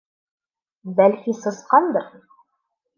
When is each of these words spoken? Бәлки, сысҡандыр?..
Бәлки, 1.01 1.37
сысҡандыр?.. 1.45 2.13